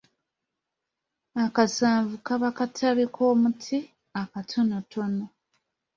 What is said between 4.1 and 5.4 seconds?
akatonotono.